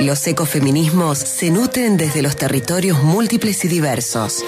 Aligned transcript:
Los 0.00 0.26
ecofeminismos 0.26 1.18
se 1.18 1.50
nutren 1.50 1.96
desde 1.96 2.20
los 2.20 2.36
territorios 2.36 3.02
múltiples 3.02 3.64
y 3.64 3.68
diversos. 3.68 4.44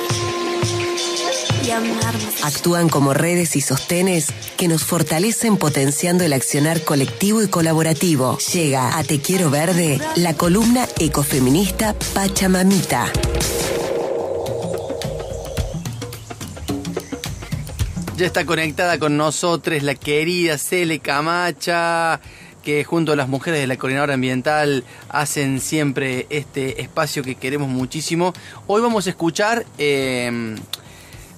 Actúan 2.42 2.88
como 2.88 3.14
redes 3.14 3.56
y 3.56 3.60
sostenes 3.60 4.28
que 4.56 4.68
nos 4.68 4.84
fortalecen 4.84 5.56
potenciando 5.56 6.24
el 6.24 6.32
accionar 6.32 6.82
colectivo 6.82 7.42
y 7.42 7.48
colaborativo. 7.48 8.38
Llega 8.52 8.98
a 8.98 9.04
Te 9.04 9.20
Quiero 9.20 9.50
Verde 9.50 10.00
la 10.16 10.34
columna 10.34 10.86
ecofeminista 10.98 11.94
Pachamamita. 12.14 13.10
Ya 18.16 18.26
está 18.26 18.46
conectada 18.46 18.98
con 18.98 19.16
nosotros 19.16 19.82
la 19.82 19.94
querida 19.94 20.56
Cele 20.56 21.00
Camacha, 21.00 22.20
que 22.66 22.82
junto 22.82 23.12
a 23.12 23.16
las 23.16 23.28
mujeres 23.28 23.60
de 23.60 23.68
la 23.68 23.76
Coordinadora 23.76 24.14
Ambiental 24.14 24.82
hacen 25.08 25.60
siempre 25.60 26.26
este 26.30 26.82
espacio 26.82 27.22
que 27.22 27.36
queremos 27.36 27.68
muchísimo. 27.68 28.32
Hoy 28.66 28.82
vamos 28.82 29.06
a 29.06 29.10
escuchar 29.10 29.64
eh, 29.78 30.56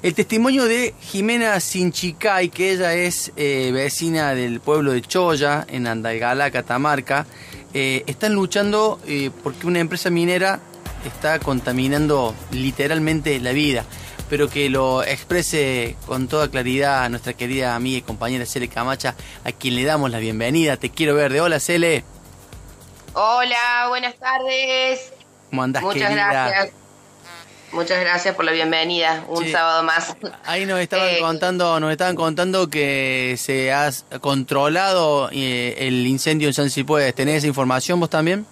el 0.03 0.15
testimonio 0.15 0.65
de 0.65 0.95
Jimena 1.03 1.61
Sinchicay, 1.61 2.49
que 2.49 2.73
ella 2.73 2.95
es 2.95 3.31
eh, 3.37 3.71
vecina 3.75 4.35
del 4.35 4.61
pueblo 4.61 4.93
de 4.93 5.03
Choya, 5.03 5.67
en 5.69 5.87
Andalgalá, 5.87 6.51
Catamarca. 6.51 7.27
Eh, 7.75 8.05
están 8.07 8.33
luchando 8.33 8.99
porque 9.43 9.67
una 9.67 9.81
empresa 9.81 10.09
minera 10.09 10.61
está 11.05 11.41
contaminando 11.41 12.35
literalmente 12.53 13.39
la 13.39 13.53
vida 13.53 13.85
pero 14.29 14.49
que 14.49 14.69
lo 14.71 15.03
exprese 15.03 15.97
con 16.07 16.29
toda 16.29 16.49
claridad 16.49 17.05
a 17.05 17.09
nuestra 17.09 17.33
querida 17.33 17.75
amiga 17.75 17.99
y 17.99 18.03
compañera 18.03 18.47
Cele 18.47 18.69
Camacha, 18.69 19.15
a 19.45 19.53
quien 19.53 19.77
le 19.77 19.85
damos 19.85 20.11
la 20.11 20.19
bienvenida. 20.19 20.77
Te 20.77 20.91
quiero 20.91 21.15
ver 21.15 21.33
de 21.33 21.41
hola, 21.41 21.61
Cele. 21.61 22.05
Hola, 23.15 23.87
buenas 23.89 24.15
tardes. 24.17 25.13
¿Cómo 25.51 25.63
andás, 25.63 25.83
Muchas 25.83 26.11
gracias. 26.11 26.71
Muchas 27.73 28.01
gracias 28.01 28.35
por 28.35 28.47
la 28.47 28.53
bienvenida, 28.53 29.25
un 29.29 29.47
sábado 29.47 29.83
más. 29.83 30.17
Ahí 30.47 30.65
nos 30.65 30.81
estaban 30.81 31.09
eh, 31.09 31.19
contando, 31.21 31.79
nos 31.81 31.93
estaban 31.93 32.17
contando 32.17 32.71
que 32.71 33.37
se 33.39 33.73
ha 33.73 33.91
controlado 34.21 35.29
eh, 35.33 35.75
el 35.79 36.07
incendio 36.07 36.49
en 36.49 36.55
San 36.55 36.71
Cipuedes. 36.71 37.15
¿Tenés 37.15 37.37
esa 37.39 37.47
información 37.47 38.01
vos 38.01 38.09
también? 38.09 38.47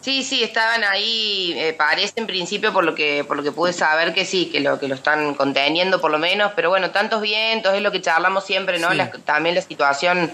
Sí, 0.00 0.22
sí, 0.22 0.42
estaban 0.42 0.82
ahí, 0.82 1.54
eh, 1.58 1.74
parece 1.74 2.14
en 2.16 2.26
principio 2.26 2.72
por 2.72 2.84
lo 2.84 2.94
que 2.94 3.22
por 3.22 3.36
lo 3.36 3.42
que 3.42 3.52
pude 3.52 3.74
saber 3.74 4.14
que 4.14 4.24
sí, 4.24 4.46
que 4.46 4.60
lo 4.60 4.78
que 4.78 4.88
lo 4.88 4.94
están 4.94 5.34
conteniendo 5.34 6.00
por 6.00 6.10
lo 6.10 6.18
menos, 6.18 6.52
pero 6.56 6.70
bueno, 6.70 6.90
tantos 6.90 7.20
vientos 7.20 7.74
es 7.74 7.82
lo 7.82 7.92
que 7.92 8.00
charlamos 8.00 8.44
siempre, 8.44 8.78
¿no? 8.78 8.88
también 9.26 9.54
la 9.54 9.60
situación 9.60 10.30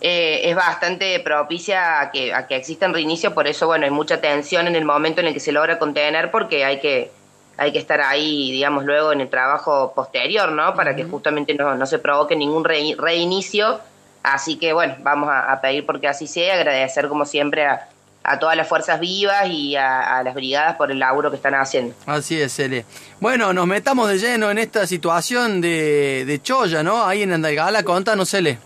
eh, 0.00 0.42
es 0.44 0.54
bastante 0.54 1.18
propicia 1.20 2.02
a 2.02 2.10
que 2.12 2.32
a 2.32 2.46
que 2.46 2.54
exista 2.54 2.86
reinicio, 2.86 3.34
por 3.34 3.48
eso 3.48 3.66
bueno, 3.66 3.84
hay 3.84 3.90
mucha 3.90 4.20
tensión 4.20 4.68
en 4.68 4.76
el 4.76 4.84
momento 4.84 5.20
en 5.20 5.26
el 5.26 5.34
que 5.34 5.40
se 5.40 5.50
logra 5.50 5.76
contener 5.80 6.30
porque 6.30 6.64
hay 6.64 6.78
que 6.78 7.10
hay 7.56 7.72
que 7.72 7.78
estar 7.78 8.00
ahí, 8.00 8.52
digamos, 8.52 8.84
luego 8.84 9.12
en 9.12 9.20
el 9.20 9.30
trabajo 9.30 9.92
posterior, 9.94 10.50
¿no? 10.52 10.74
Para 10.74 10.96
que 10.96 11.04
justamente 11.04 11.54
no, 11.54 11.76
no 11.76 11.86
se 11.86 12.00
provoque 12.00 12.34
ningún 12.34 12.64
reinicio. 12.64 13.80
Así 14.24 14.56
que 14.56 14.72
bueno, 14.72 14.96
vamos 15.00 15.28
a, 15.28 15.52
a 15.52 15.60
pedir 15.60 15.86
porque 15.86 16.08
así 16.08 16.26
sea, 16.26 16.54
agradecer 16.54 17.08
como 17.08 17.24
siempre 17.24 17.66
a 17.66 17.88
a 18.24 18.38
todas 18.38 18.56
las 18.56 18.66
fuerzas 18.66 18.98
vivas 18.98 19.46
y 19.48 19.76
a, 19.76 20.22
las 20.24 20.34
brigadas 20.34 20.76
por 20.76 20.90
el 20.90 20.98
laburo 20.98 21.30
que 21.30 21.36
están 21.36 21.54
haciendo. 21.54 21.94
Así 22.06 22.40
es, 22.40 22.56
Cele. 22.56 22.86
Bueno, 23.20 23.52
nos 23.52 23.66
metamos 23.66 24.08
de 24.08 24.18
lleno 24.18 24.50
en 24.50 24.56
esta 24.56 24.86
situación 24.86 25.60
de, 25.60 26.24
de 26.26 26.42
Choya, 26.42 26.82
¿no? 26.82 27.04
Ahí 27.04 27.22
en 27.22 27.32
Andalgala, 27.34 27.82
contanos, 27.82 28.30
Cele. 28.30 28.58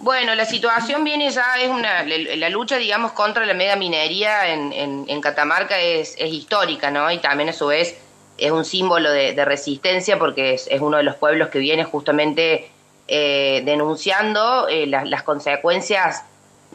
Bueno, 0.00 0.36
la 0.36 0.44
situación 0.44 1.02
viene 1.02 1.28
ya, 1.30 1.56
es 1.60 1.68
una, 1.68 2.04
la 2.04 2.48
lucha, 2.50 2.76
digamos, 2.76 3.10
contra 3.12 3.44
la 3.44 3.52
mega 3.52 3.74
minería 3.74 4.52
en, 4.52 4.72
en, 4.72 5.20
Catamarca 5.20 5.76
es, 5.80 6.14
es, 6.16 6.32
histórica, 6.32 6.92
¿no? 6.92 7.10
Y 7.10 7.18
también 7.18 7.48
a 7.48 7.52
su 7.52 7.66
vez 7.66 7.96
es 8.38 8.52
un 8.52 8.64
símbolo 8.64 9.10
de, 9.10 9.44
resistencia 9.44 10.16
porque 10.16 10.54
es, 10.54 10.68
es, 10.70 10.80
uno 10.80 10.98
de 10.98 11.02
los 11.02 11.16
pueblos 11.16 11.48
que 11.48 11.58
viene 11.58 11.82
justamente 11.82 12.70
eh, 13.08 13.62
denunciando 13.64 14.68
eh, 14.68 14.86
las 14.86 15.22
consecuencias 15.24 16.22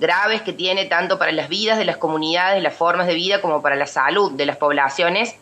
graves 0.03 0.41
que 0.41 0.51
tiene 0.51 0.85
tanto 0.85 1.17
para 1.17 1.31
las 1.31 1.47
vidas 1.47 1.77
de 1.77 1.85
las 1.85 1.95
comunidades, 1.95 2.61
las 2.61 2.73
formas 2.73 3.07
de 3.07 3.13
vida, 3.13 3.39
como 3.41 3.61
para 3.61 3.77
la 3.77 3.87
salud 3.87 4.33
de 4.33 4.45
las 4.45 4.57
poblaciones, 4.57 5.37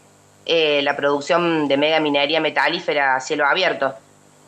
eh, 0.46 0.82
la 0.84 0.96
producción 0.96 1.68
de 1.68 1.78
mega 1.78 2.00
minería 2.00 2.40
metalífera 2.40 3.16
a 3.16 3.20
cielo 3.20 3.48
abierto. 3.48 3.96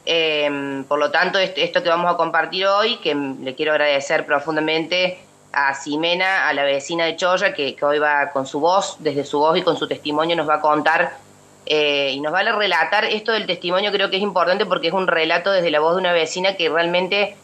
Em, 0.06 0.84
por 0.84 1.00
lo 1.00 1.10
tanto, 1.10 1.40
esto 1.40 1.82
que 1.82 1.90
vamos 1.90 2.14
a 2.14 2.16
compartir 2.16 2.68
hoy, 2.68 2.98
que 2.98 3.16
le 3.16 3.56
quiero 3.56 3.72
agradecer 3.72 4.24
profundamente 4.26 5.18
a 5.52 5.74
Ximena, 5.74 6.48
a 6.48 6.54
la 6.54 6.64
vecina 6.64 7.06
de 7.06 7.16
Choya, 7.16 7.54
que, 7.54 7.76
hoy 7.82 7.98
va 7.98 8.30
con 8.32 8.46
su 8.46 8.60
voz, 8.60 8.98
desde 9.00 9.24
su 9.24 9.40
voz 9.40 9.58
y 9.58 9.64
con 9.64 9.78
su 9.78 9.88
testimonio 9.88 10.36
nos 10.36 10.48
va 10.48 10.56
a 10.56 10.62
contar 10.62 11.18
eh, 11.66 12.12
y 12.12 12.20
nos 12.20 12.32
va 12.34 12.42
a 12.42 12.52
relatar 12.56 13.06
esto 13.06 13.32
del 13.32 13.48
testimonio, 13.48 13.92
creo 13.92 14.12
que 14.12 14.18
es 14.18 14.24
importante 14.24 14.68
porque 14.68 14.90
es 14.90 14.94
un 14.94 15.08
relato 15.08 15.52
desde 15.52 15.72
la 15.72 15.80
voz 15.80 15.96
de 15.96 16.02
una 16.02 16.14
vecina 16.14 16.56
que 16.56 16.70
realmente 16.70 17.36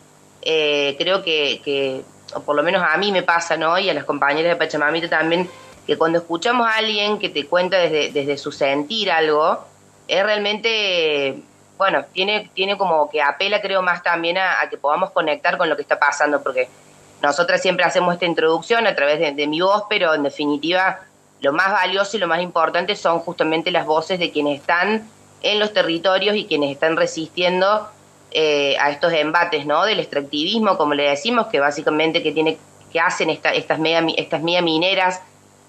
eh, 0.44 0.96
creo 1.00 1.24
que 1.24 2.04
o 2.36 2.42
por 2.42 2.56
lo 2.56 2.64
menos 2.64 2.84
a 2.84 2.96
mí 2.98 3.12
me 3.12 3.24
pasa, 3.24 3.58
¿no? 3.58 3.78
Y 3.78 3.90
a 3.90 3.94
las 3.94 4.06
compañeras 4.06 4.52
de 4.52 4.56
Pachamamita 4.56 5.10
también, 5.10 5.50
que 5.86 5.98
cuando 5.98 6.20
escuchamos 6.20 6.68
a 6.68 6.76
alguien 6.76 7.20
que 7.20 7.30
te 7.30 7.46
cuenta 7.46 7.78
desde, 7.78 8.12
desde 8.12 8.38
su 8.38 8.52
sentir 8.52 9.12
algo, 9.12 9.66
es 10.08 10.24
realmente, 10.24 11.42
bueno, 11.78 12.06
tiene, 12.14 12.50
tiene 12.54 12.78
como 12.78 13.10
que 13.10 13.22
apela, 13.22 13.62
creo, 13.62 13.82
más 13.82 14.04
también 14.04 14.38
a, 14.38 14.68
que 14.70 14.78
podamos 14.78 15.12
conectar 15.12 15.58
con 15.58 15.70
lo 15.70 15.76
que 15.76 15.82
está 15.82 16.00
pasando, 16.00 16.42
porque 16.42 16.70
nosotras 17.22 17.62
siempre 17.62 17.86
hacemos 17.86 18.14
esta 18.14 18.26
introducción 18.26 18.88
a 18.88 18.96
través 18.96 19.20
de, 19.20 19.32
de 19.32 19.48
mi 19.48 19.62
voz, 19.62 19.84
pero 19.90 20.14
en 20.14 20.24
definitiva 20.24 21.02
lo 21.42 21.54
más 21.54 21.72
valioso 21.72 22.18
y 22.18 22.20
lo 22.20 22.28
más 22.28 22.42
importante 22.42 22.96
son 22.96 23.20
justamente 23.20 23.72
las 23.72 23.86
voces 23.86 24.20
de 24.20 24.32
quienes 24.32 24.60
están 24.60 25.10
en 25.42 25.60
los 25.60 25.74
territorios 25.74 26.36
y 26.36 26.46
quienes 26.46 26.72
están 26.72 26.98
resistiendo 26.98 27.90
eh, 28.32 28.78
a 28.80 28.92
estos 28.92 29.12
embates 29.14 29.66
¿no? 29.66 29.86
del 29.86 30.00
extractivismo, 30.00 30.78
como 30.78 30.94
le 30.94 31.10
decimos, 31.10 31.48
que 31.48 31.60
básicamente 31.60 32.22
que, 32.22 32.32
tiene, 32.32 32.60
que 32.92 33.00
hacen 33.00 33.32
esta, 33.32 33.52
estas, 33.52 33.80
mega, 33.80 34.06
estas 34.18 34.44
mega 34.44 34.62
mineras 34.62 35.22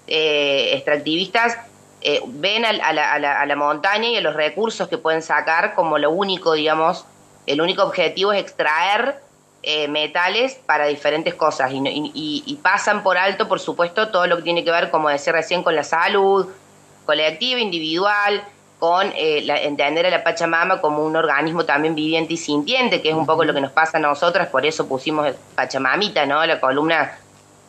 eh, 0.07 0.71
extractivistas, 0.73 1.57
eh, 2.01 2.21
ven 2.25 2.63
a, 2.65 2.73
la, 2.73 3.13
a, 3.13 3.45
la, 3.45 3.55
montaña 3.55 4.09
y 4.09 4.17
a 4.17 4.21
los 4.21 4.35
recursos 4.35 4.87
que 4.87 4.97
pueden 4.99 5.23
sacar 5.23 5.73
como 5.73 5.97
lo 5.97 6.11
único, 6.11 6.53
digamos, 6.53 7.05
el 7.47 7.61
único 7.61 7.83
objetivo 7.83 8.31
es 8.31 8.41
extraer 8.41 9.19
metales 9.89 10.55
para 10.65 10.87
diferentes 10.87 11.35
cosas 11.35 11.71
y, 11.71 11.81
y, 12.15 12.55
pasan 12.63 13.03
por 13.03 13.19
alto, 13.19 13.47
por 13.47 13.59
supuesto, 13.59 14.09
todo 14.09 14.25
lo 14.25 14.37
que 14.37 14.41
tiene 14.41 14.63
que 14.63 14.71
ver, 14.71 14.89
como 14.89 15.09
decía 15.09 15.33
recién, 15.33 15.61
con 15.61 15.75
la 15.75 15.83
salud 15.83 16.47
colectiva, 17.05 17.59
individual, 17.59 18.43
con 18.81 19.13
eh, 19.15 19.45
entender 19.63 20.07
a 20.07 20.09
la 20.09 20.23
Pachamama 20.23 20.81
como 20.81 21.05
un 21.05 21.15
organismo 21.15 21.65
también 21.65 21.93
viviente 21.93 22.33
y 22.33 22.37
sintiente, 22.37 22.99
que 22.99 23.09
es 23.09 23.15
un 23.15 23.27
poco 23.27 23.45
lo 23.45 23.53
que 23.53 23.61
nos 23.61 23.71
pasa 23.71 23.99
a 23.99 24.01
nosotras, 24.01 24.47
por 24.47 24.65
eso 24.65 24.87
pusimos 24.87 25.31
Pachamamita, 25.53 26.25
¿no? 26.25 26.43
La 26.47 26.59
columna 26.59 27.15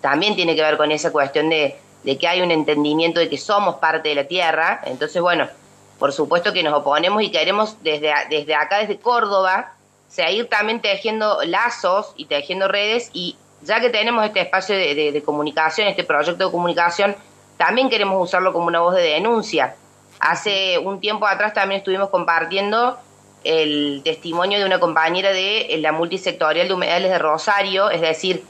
también 0.01 0.35
tiene 0.35 0.57
que 0.57 0.63
ver 0.63 0.79
con 0.79 0.91
esa 0.91 1.13
cuestión 1.13 1.51
de, 1.51 1.77
que 2.19 2.27
hay 2.27 2.41
un 2.41 2.51
entendimiento 2.51 3.21
de 3.21 3.29
que 3.29 3.37
somos 3.37 3.75
parte 3.77 4.09
de 4.09 4.15
la 4.15 4.25
tierra, 4.25 4.81
entonces 4.87 5.21
bueno, 5.21 5.49
por 5.99 6.15
supuesto 6.15 6.51
que 6.55 6.63
nos 6.63 6.73
oponemos 6.73 7.23
y 7.23 7.31
queremos 7.31 7.77
desde, 7.83 8.11
desde 8.31 8.55
acá, 8.55 8.79
desde 8.79 8.97
Córdoba, 8.97 9.75
seguir 10.09 10.49
también 10.49 10.81
tejiendo 10.81 11.45
lazos 11.45 12.15
y 12.17 12.25
tejiendo 12.25 12.69
redes 12.69 13.11
y 13.13 13.37
ya 13.61 13.81
que 13.81 13.91
tenemos 13.91 14.25
este 14.25 14.41
espacio 14.41 14.77
de 14.77 15.23
comunicación, 15.23 15.89
este 15.89 16.05
proyecto 16.05 16.47
de 16.47 16.51
comunicación, 16.51 17.15
también 17.59 17.91
queremos 17.91 18.19
usarlo 18.19 18.55
como 18.55 18.69
una 18.69 18.81
voz 18.81 18.95
de 18.95 19.03
denuncia 19.03 19.77
Hace 20.23 20.79
un 20.79 21.01
tiempo 21.01 21.27
atrás 21.27 21.53
también 21.53 21.81
estuvimos 21.81 22.09
compartiendo 22.09 22.97
el 23.43 24.03
testimonio 24.05 24.61
de 24.61 24.65
una 24.65 24.79
compañera 24.79 25.33
de 25.33 25.77
la 25.81 25.91
multisectorial 25.91 26.69
de 26.69 26.75
humedales 26.75 27.11
de 27.11 27.19
Rosario, 27.19 27.91
es 27.91 28.01
decir, 28.01 28.45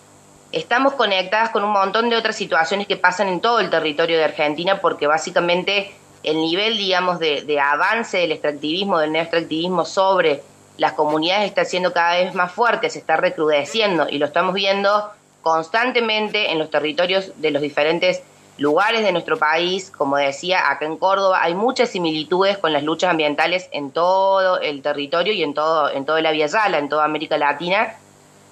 estamos 0.52 0.92
conectadas 0.92 1.48
con 1.48 1.64
un 1.64 1.70
montón 1.70 2.10
de 2.10 2.16
otras 2.16 2.36
situaciones 2.36 2.86
que 2.86 2.98
pasan 2.98 3.28
en 3.28 3.40
todo 3.40 3.58
el 3.58 3.70
territorio 3.70 4.18
de 4.18 4.24
Argentina 4.24 4.82
porque 4.82 5.06
básicamente 5.06 5.94
el 6.22 6.36
nivel, 6.36 6.76
digamos, 6.76 7.18
de, 7.18 7.58
avance 7.58 8.18
del 8.18 8.32
extractivismo, 8.32 8.98
del 8.98 9.12
neoextractivismo 9.12 9.86
sobre 9.86 10.42
las 10.76 10.92
comunidades 10.92 11.46
está 11.46 11.64
siendo 11.64 11.94
cada 11.94 12.18
vez 12.18 12.34
más 12.34 12.52
fuerte, 12.52 12.90
se 12.90 12.98
está 12.98 13.16
recrudeciendo 13.16 14.08
y 14.10 14.18
lo 14.18 14.26
estamos 14.26 14.52
viendo 14.52 15.10
constantemente 15.40 16.52
en 16.52 16.58
los 16.58 16.68
territorios 16.68 17.32
de 17.36 17.50
los 17.50 17.62
diferentes 17.62 18.22
lugares 18.62 19.02
de 19.02 19.12
nuestro 19.12 19.36
país, 19.38 19.90
como 19.90 20.16
decía, 20.16 20.70
acá 20.70 20.86
en 20.86 20.96
Córdoba 20.96 21.40
hay 21.42 21.54
muchas 21.54 21.90
similitudes 21.90 22.56
con 22.56 22.72
las 22.72 22.84
luchas 22.84 23.10
ambientales 23.10 23.68
en 23.72 23.90
todo 23.90 24.60
el 24.60 24.80
territorio 24.80 25.32
y 25.32 25.42
en 25.42 25.52
todo, 25.52 25.90
en 25.90 26.06
toda 26.06 26.22
la 26.22 26.30
Vía 26.30 26.46
Yala, 26.46 26.78
en 26.78 26.88
toda 26.88 27.04
América 27.04 27.36
Latina. 27.36 27.94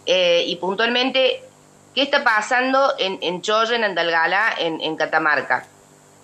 Eh, 0.05 0.45
y 0.47 0.57
puntualmente, 0.57 1.43
¿qué 1.95 2.03
está 2.03 2.25
pasando 2.25 2.93
en, 2.99 3.19
en 3.23 3.41
en 3.45 3.85
Andalgalá, 3.85 4.55
en, 4.59 4.97
Catamarca? 4.97 5.65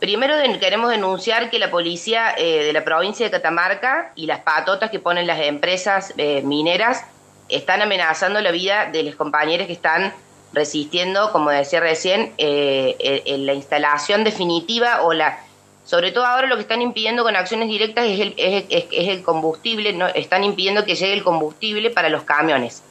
Primero 0.00 0.34
queremos 0.60 0.90
denunciar 0.90 1.48
que 1.48 1.58
la 1.58 1.70
policía 1.70 2.34
eh, 2.36 2.64
de 2.64 2.72
la 2.72 2.84
provincia 2.84 3.24
de 3.24 3.30
Catamarca 3.30 4.12
y 4.14 4.26
las 4.26 4.40
patotas 4.40 4.90
que 4.90 4.98
ponen 4.98 5.26
las 5.26 5.40
empresas 5.40 6.12
eh, 6.18 6.42
mineras 6.42 7.04
están 7.48 7.80
amenazando 7.80 8.40
la 8.40 8.50
vida 8.50 8.90
de 8.90 9.04
los 9.04 9.14
compañeros 9.14 9.68
que 9.68 9.72
están 9.72 10.12
resistiendo, 10.52 11.32
como 11.32 11.50
decía 11.50 11.80
recién, 11.80 12.32
eh, 12.38 13.22
en 13.26 13.46
la 13.46 13.54
instalación 13.54 14.24
definitiva 14.24 15.02
o 15.02 15.12
la... 15.12 15.40
Sobre 15.84 16.10
todo 16.10 16.26
ahora 16.26 16.48
lo 16.48 16.56
que 16.56 16.62
están 16.62 16.82
impidiendo 16.82 17.22
con 17.22 17.36
acciones 17.36 17.68
directas 17.68 18.06
es 18.06 18.18
el, 18.18 18.34
es, 18.38 18.90
el 18.90 19.22
combustible, 19.22 19.92
¿no? 19.92 20.08
están 20.08 20.42
impidiendo 20.42 20.84
que 20.84 20.96
llegue 20.96 21.12
el 21.12 21.22
combustible 21.22 21.90
para 21.90 22.08
los 22.08 22.24
camiones. 22.24 22.82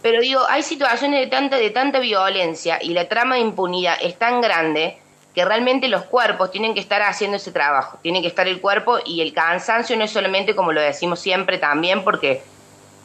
Pero 0.00 0.20
digo, 0.22 0.40
hay 0.48 0.62
situaciones 0.62 1.20
de 1.20 1.26
tanta, 1.26 1.56
de 1.56 1.70
tanta 1.70 1.98
violencia 1.98 2.78
y 2.80 2.94
la 2.94 3.06
trama 3.08 3.34
de 3.34 3.42
impunidad 3.42 3.96
es 4.00 4.16
tan 4.18 4.40
grande 4.40 4.96
que 5.34 5.44
realmente 5.44 5.88
los 5.88 6.04
cuerpos 6.04 6.50
tienen 6.50 6.74
que 6.74 6.80
estar 6.80 7.02
haciendo 7.02 7.36
ese 7.36 7.52
trabajo, 7.52 7.98
tiene 8.02 8.20
que 8.20 8.28
estar 8.28 8.48
el 8.48 8.60
cuerpo 8.60 8.98
y 9.04 9.20
el 9.20 9.32
cansancio 9.32 9.96
no 9.96 10.04
es 10.04 10.10
solamente 10.10 10.56
como 10.56 10.72
lo 10.72 10.80
decimos 10.80 11.20
siempre 11.20 11.58
también, 11.58 12.02
porque 12.02 12.42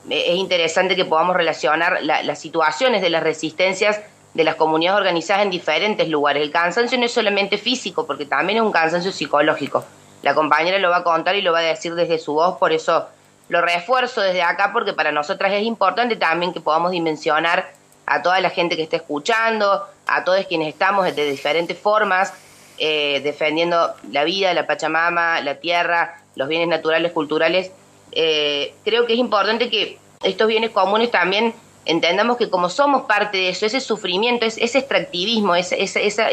es 0.09 0.35
interesante 0.35 0.95
que 0.95 1.05
podamos 1.05 1.35
relacionar 1.35 1.99
las 2.01 2.39
situaciones 2.39 3.01
de 3.01 3.09
las 3.09 3.23
resistencias 3.23 3.99
de 4.35 4.43
las 4.43 4.55
comunidades 4.55 4.99
organizadas 4.99 5.43
en 5.43 5.49
diferentes 5.49 6.09
lugares. 6.09 6.43
El 6.43 6.51
cansancio 6.51 6.97
no 6.99 7.05
es 7.05 7.13
solamente 7.13 7.57
físico, 7.57 8.05
porque 8.05 8.25
también 8.25 8.57
es 8.57 8.63
un 8.63 8.71
cansancio 8.71 9.11
psicológico. 9.11 9.85
La 10.23 10.35
compañera 10.35 10.77
lo 10.77 10.89
va 10.89 10.97
a 10.97 11.03
contar 11.03 11.35
y 11.35 11.41
lo 11.41 11.53
va 11.53 11.59
a 11.59 11.63
decir 11.63 11.95
desde 11.95 12.19
su 12.19 12.33
voz, 12.33 12.57
por 12.57 12.73
eso 12.73 13.07
lo 13.47 13.61
refuerzo 13.61 14.21
desde 14.21 14.41
acá, 14.41 14.71
porque 14.73 14.91
para 14.91 15.11
nosotras 15.11 15.53
es 15.53 15.63
importante 15.63 16.17
también 16.17 16.51
que 16.51 16.59
podamos 16.59 16.91
dimensionar 16.91 17.71
a 18.05 18.21
toda 18.21 18.41
la 18.41 18.49
gente 18.49 18.75
que 18.75 18.83
está 18.83 18.97
escuchando, 18.97 19.85
a 20.05 20.23
todos 20.23 20.45
quienes 20.47 20.67
estamos 20.67 21.05
de 21.15 21.29
diferentes 21.29 21.77
formas, 21.77 22.33
eh, 22.77 23.21
defendiendo 23.23 23.93
la 24.11 24.25
vida, 24.25 24.53
la 24.53 24.67
Pachamama, 24.67 25.39
la 25.41 25.55
tierra, 25.55 26.21
los 26.35 26.47
bienes 26.49 26.67
naturales, 26.67 27.13
culturales. 27.13 27.71
Eh, 28.11 28.73
creo 28.83 29.05
que 29.05 29.13
es 29.13 29.19
importante 29.19 29.69
que 29.69 29.97
estos 30.23 30.47
bienes 30.47 30.71
comunes 30.71 31.11
también 31.11 31.53
entendamos 31.85 32.37
que 32.37 32.49
como 32.49 32.69
somos 32.69 33.03
parte 33.03 33.37
de 33.37 33.49
eso, 33.49 33.65
ese 33.65 33.79
sufrimiento, 33.79 34.45
ese, 34.45 34.63
extractivismo, 34.63 35.55
esa, 35.55 35.75
esa, 35.75 36.29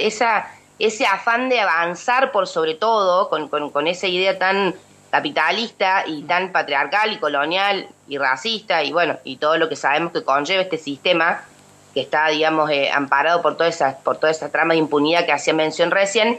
ese 0.78 1.06
afán 1.06 1.48
de 1.48 1.60
avanzar 1.60 2.32
por 2.32 2.46
sobre 2.46 2.74
todo, 2.74 3.28
con, 3.28 3.48
con, 3.48 3.70
con 3.70 3.86
esa 3.86 4.06
idea 4.06 4.38
tan 4.38 4.74
capitalista 5.10 6.04
y 6.06 6.22
tan 6.22 6.52
patriarcal 6.52 7.12
y 7.12 7.18
colonial 7.18 7.86
y 8.08 8.16
racista 8.16 8.82
y 8.82 8.92
bueno, 8.92 9.18
y 9.24 9.36
todo 9.36 9.58
lo 9.58 9.68
que 9.68 9.76
sabemos 9.76 10.10
que 10.10 10.24
conlleva 10.24 10.62
este 10.62 10.78
sistema, 10.78 11.44
que 11.92 12.00
está, 12.00 12.28
digamos, 12.28 12.70
eh, 12.70 12.90
amparado 12.90 13.42
por 13.42 13.58
toda, 13.58 13.68
esa, 13.68 13.98
por 13.98 14.16
toda 14.16 14.30
esa 14.30 14.50
trama 14.50 14.72
de 14.72 14.78
impunidad 14.78 15.26
que 15.26 15.32
hacía 15.32 15.52
mención 15.52 15.90
recién, 15.90 16.38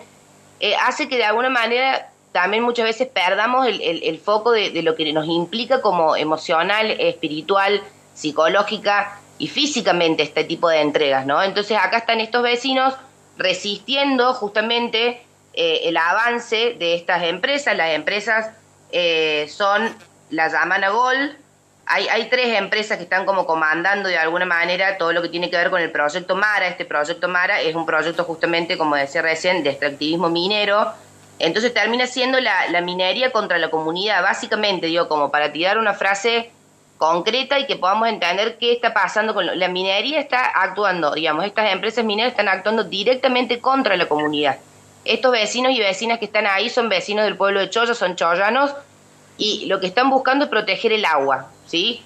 eh, 0.59 0.75
hace 0.75 1.07
que 1.07 1.17
de 1.17 1.25
alguna 1.25 1.49
manera 1.49 2.09
también 2.33 2.63
muchas 2.63 2.85
veces 2.85 3.07
perdamos 3.07 3.65
el, 3.67 3.81
el, 3.81 4.19
foco 4.19 4.51
de, 4.51 4.71
de, 4.71 4.81
lo 4.81 4.95
que 4.95 5.13
nos 5.13 5.27
implica 5.27 5.81
como 5.81 6.17
emocional, 6.17 6.91
espiritual, 6.99 7.81
psicológica 8.13 9.19
y 9.37 9.47
físicamente 9.47 10.23
este 10.23 10.43
tipo 10.43 10.67
de 10.67 10.81
entregas, 10.81 11.25
¿no? 11.25 11.41
Entonces 11.41 11.77
acá 11.81 11.97
están 11.97 12.19
estos 12.19 12.43
vecinos 12.43 12.95
resistiendo 13.37 14.33
justamente 14.33 15.21
eh, 15.53 15.81
el 15.83 15.95
avance 15.95 16.75
de 16.77 16.95
estas 16.95 17.23
empresas. 17.23 17.77
Las 17.77 17.91
empresas 17.91 18.49
son 19.47 19.95
la 20.29 20.49
Yamana 20.49 20.89
Gol, 20.89 21.37
hay, 21.85 22.07
hay 22.07 22.29
tres 22.29 22.57
empresas 22.57 22.97
que 22.97 23.03
están 23.03 23.25
como 23.25 23.45
comandando 23.45 24.07
de 24.07 24.17
alguna 24.17 24.45
manera 24.45 24.97
todo 24.97 25.11
lo 25.11 25.21
que 25.21 25.29
tiene 25.29 25.49
que 25.49 25.57
ver 25.57 25.69
con 25.69 25.81
el 25.81 25.91
proyecto 25.91 26.35
Mara. 26.35 26.67
Este 26.67 26.85
proyecto 26.85 27.27
Mara 27.27 27.61
es 27.61 27.75
un 27.75 27.85
proyecto 27.85 28.23
justamente, 28.23 28.77
como 28.77 28.95
decía 28.95 29.21
recién, 29.21 29.63
de 29.63 29.71
extractivismo 29.71 30.29
minero. 30.29 30.93
Entonces 31.39 31.73
termina 31.73 32.07
siendo 32.07 32.39
la, 32.39 32.81
minería 32.81 33.31
contra 33.31 33.57
la 33.57 33.69
comunidad, 33.69 34.21
básicamente, 34.21 34.87
digo, 34.87 35.07
como 35.07 35.31
para 35.31 35.51
tirar 35.51 35.77
una 35.77 35.93
frase 35.93 36.51
concreta 36.97 37.59
y 37.59 37.65
que 37.65 37.75
podamos 37.75 38.07
entender 38.07 38.57
qué 38.57 38.71
está 38.71 38.93
pasando 38.93 39.33
con 39.33 39.45
la 39.59 39.67
minería 39.67 40.19
está 40.19 40.45
actuando, 40.45 41.13
digamos, 41.13 41.45
estas 41.45 41.71
empresas 41.71 42.05
mineras 42.05 42.31
están 42.31 42.47
actuando 42.47 42.83
directamente 42.83 43.59
contra 43.59 43.97
la 43.97 44.07
comunidad. 44.07 44.57
Estos 45.03 45.31
vecinos 45.31 45.73
y 45.73 45.79
vecinas 45.79 46.19
que 46.19 46.25
están 46.25 46.47
ahí 46.47 46.69
son 46.69 46.87
vecinos 46.87 47.25
del 47.25 47.35
pueblo 47.35 47.59
de 47.59 47.69
Choya, 47.69 47.93
son 47.93 48.15
choyanos 48.15 48.73
y 49.37 49.65
lo 49.65 49.81
que 49.81 49.87
están 49.87 50.09
buscando 50.09 50.45
es 50.45 50.49
proteger 50.49 50.93
el 50.93 51.03
agua. 51.03 51.49
¿sí? 51.65 52.01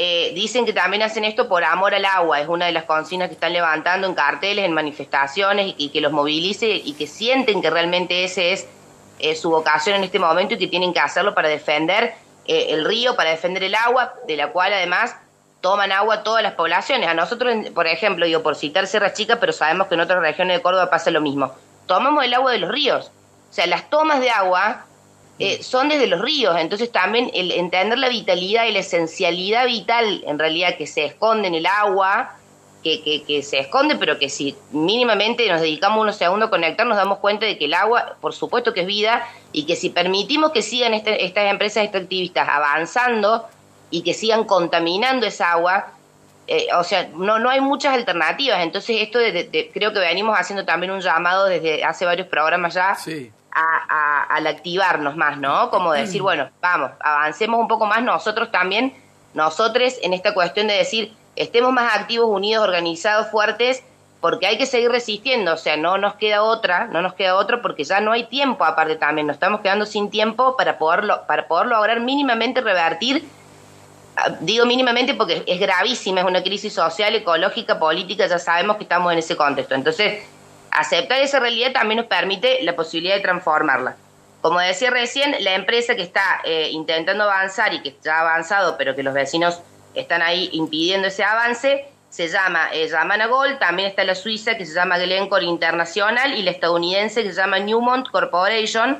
Eh, 0.00 0.30
dicen 0.32 0.64
que 0.64 0.72
también 0.72 1.02
hacen 1.02 1.24
esto 1.24 1.48
por 1.48 1.64
amor 1.64 1.92
al 1.92 2.04
agua, 2.04 2.40
es 2.40 2.46
una 2.46 2.66
de 2.66 2.72
las 2.72 2.84
consignas 2.84 3.26
que 3.26 3.34
están 3.34 3.52
levantando 3.52 4.06
en 4.06 4.14
carteles, 4.14 4.64
en 4.64 4.72
manifestaciones 4.72 5.74
y, 5.76 5.88
que 5.88 6.00
los 6.00 6.12
movilice 6.12 6.68
y 6.68 6.92
que 6.92 7.08
sienten 7.08 7.60
que 7.60 7.68
realmente 7.68 8.22
ese 8.22 8.52
es 8.52 8.68
eh, 9.18 9.34
su 9.34 9.50
vocación 9.50 9.96
en 9.96 10.04
este 10.04 10.20
momento 10.20 10.54
y 10.54 10.58
que 10.58 10.68
tienen 10.68 10.92
que 10.92 11.00
hacerlo 11.00 11.34
para 11.34 11.48
defender 11.48 12.14
eh, 12.46 12.66
el 12.68 12.84
río, 12.84 13.16
para 13.16 13.30
defender 13.30 13.64
el 13.64 13.74
agua, 13.74 14.14
de 14.28 14.36
la 14.36 14.52
cual 14.52 14.72
además 14.72 15.16
toman 15.60 15.90
agua 15.90 16.22
todas 16.22 16.44
las 16.44 16.52
poblaciones. 16.52 17.08
A 17.08 17.14
nosotros, 17.14 17.52
por 17.74 17.88
ejemplo, 17.88 18.24
digo 18.24 18.44
por 18.44 18.54
citar 18.54 18.86
Sierra 18.86 19.12
Chica, 19.14 19.40
pero 19.40 19.52
sabemos 19.52 19.88
que 19.88 19.94
en 19.94 20.00
otras 20.00 20.20
regiones 20.20 20.58
de 20.58 20.62
Córdoba 20.62 20.90
pasa 20.90 21.10
lo 21.10 21.20
mismo. 21.20 21.52
Tomamos 21.86 22.24
el 22.24 22.34
agua 22.34 22.52
de 22.52 22.58
los 22.58 22.70
ríos. 22.70 23.10
O 23.50 23.52
sea, 23.52 23.66
las 23.66 23.90
tomas 23.90 24.20
de 24.20 24.30
agua 24.30 24.84
eh, 25.38 25.62
son 25.62 25.88
desde 25.88 26.06
los 26.06 26.20
ríos. 26.20 26.56
Entonces 26.58 26.90
también 26.90 27.30
el 27.32 27.52
entender 27.52 27.98
la 27.98 28.08
vitalidad 28.08 28.64
y 28.64 28.72
la 28.72 28.80
esencialidad 28.80 29.66
vital 29.66 30.24
en 30.26 30.38
realidad 30.38 30.76
que 30.76 30.86
se 30.86 31.04
esconde 31.04 31.48
en 31.48 31.54
el 31.54 31.66
agua, 31.66 32.34
que, 32.82 33.22
que, 33.26 33.42
se 33.42 33.58
esconde, 33.58 33.96
pero 33.96 34.18
que 34.18 34.30
si 34.30 34.56
mínimamente 34.70 35.46
nos 35.48 35.60
dedicamos 35.60 36.00
unos 36.00 36.16
segundos 36.16 36.46
a 36.46 36.50
conectar, 36.50 36.86
nos 36.86 36.96
damos 36.96 37.18
cuenta 37.18 37.44
de 37.44 37.58
que 37.58 37.66
el 37.66 37.74
agua, 37.74 38.16
por 38.20 38.32
supuesto 38.32 38.72
que 38.72 38.80
es 38.80 38.86
vida, 38.86 39.28
y 39.52 39.64
que 39.64 39.76
si 39.76 39.90
permitimos 39.90 40.52
que 40.52 40.62
sigan 40.62 40.94
este, 40.94 41.24
estas 41.24 41.50
empresas 41.50 41.82
extractivistas 41.84 42.48
avanzando 42.48 43.44
y 43.90 44.02
que 44.02 44.14
sigan 44.14 44.44
contaminando 44.44 45.26
esa 45.26 45.52
agua, 45.52 45.88
eh, 46.46 46.68
o 46.78 46.84
sea, 46.84 47.10
no, 47.14 47.38
no 47.38 47.50
hay 47.50 47.60
muchas 47.60 47.94
alternativas. 47.94 48.60
Entonces 48.62 48.96
esto 49.00 49.18
creo 49.74 49.92
que 49.92 49.98
venimos 49.98 50.38
haciendo 50.38 50.64
también 50.64 50.92
un 50.92 51.00
llamado 51.00 51.44
desde 51.44 51.84
hace 51.84 52.06
varios 52.06 52.28
programas 52.28 52.72
ya. 52.72 52.94
Sí 52.94 53.30
a, 53.58 54.22
al 54.24 54.46
activarnos 54.46 55.16
más, 55.16 55.38
¿no? 55.38 55.70
Como 55.70 55.92
decir, 55.92 56.22
bueno, 56.22 56.48
vamos, 56.60 56.90
avancemos 57.00 57.60
un 57.60 57.68
poco 57.68 57.86
más 57.86 58.02
nosotros 58.02 58.50
también, 58.50 58.94
nosotros 59.34 59.94
en 60.02 60.14
esta 60.14 60.34
cuestión 60.34 60.68
de 60.68 60.74
decir, 60.74 61.12
estemos 61.36 61.72
más 61.72 61.94
activos, 61.96 62.28
unidos, 62.28 62.64
organizados, 62.64 63.28
fuertes, 63.28 63.82
porque 64.20 64.46
hay 64.46 64.58
que 64.58 64.66
seguir 64.66 64.90
resistiendo, 64.90 65.54
o 65.54 65.56
sea, 65.56 65.76
no 65.76 65.96
nos 65.96 66.14
queda 66.14 66.42
otra, 66.42 66.86
no 66.86 67.02
nos 67.02 67.14
queda 67.14 67.36
otra 67.36 67.62
porque 67.62 67.84
ya 67.84 68.00
no 68.00 68.10
hay 68.10 68.24
tiempo 68.24 68.64
aparte 68.64 68.96
también, 68.96 69.28
nos 69.28 69.34
estamos 69.34 69.60
quedando 69.60 69.86
sin 69.86 70.10
tiempo 70.10 70.56
para 70.56 70.78
poderlo, 70.78 71.24
para 71.26 71.46
poder 71.46 71.68
lograr 71.68 72.00
mínimamente 72.00 72.60
revertir, 72.60 73.28
ah, 74.16 74.30
digo 74.40 74.66
mínimamente 74.66 75.14
porque 75.14 75.44
es 75.46 75.60
gravísima, 75.60 76.20
es 76.20 76.26
una 76.26 76.42
crisis 76.42 76.72
social, 76.72 77.14
ecológica, 77.14 77.78
política, 77.78 78.26
ya 78.26 78.40
sabemos 78.40 78.76
que 78.76 78.82
estamos 78.82 79.12
en 79.12 79.18
ese 79.20 79.36
contexto. 79.36 79.76
Entonces, 79.76 80.24
aceptar 80.70 81.18
esa 81.20 81.40
realidad 81.40 81.72
también 81.72 81.98
nos 81.98 82.06
permite 82.06 82.62
la 82.62 82.76
posibilidad 82.76 83.16
de 83.16 83.22
transformarla. 83.22 83.96
Como 84.40 84.60
decía 84.60 84.90
recién, 84.90 85.34
la 85.40 85.54
empresa 85.54 85.96
que 85.96 86.02
está 86.02 86.40
eh, 86.44 86.68
intentando 86.70 87.24
avanzar 87.24 87.74
y 87.74 87.80
que 87.80 87.96
ha 88.08 88.20
avanzado, 88.20 88.76
pero 88.78 88.94
que 88.94 89.02
los 89.02 89.12
vecinos 89.12 89.60
están 89.94 90.22
ahí 90.22 90.48
impidiendo 90.52 91.08
ese 91.08 91.24
avance, 91.24 91.86
se 92.08 92.28
llama 92.28 92.68
eh, 92.72 92.88
Yamana 92.88 93.26
Gold, 93.26 93.58
también 93.58 93.88
está 93.88 94.04
la 94.04 94.14
suiza 94.14 94.56
que 94.56 94.64
se 94.64 94.74
llama 94.74 94.96
Glencore 94.98 95.44
Internacional 95.44 96.38
y 96.38 96.42
la 96.42 96.52
estadounidense 96.52 97.22
que 97.22 97.32
se 97.32 97.40
llama 97.40 97.58
Newmont 97.58 98.08
Corporation. 98.08 98.98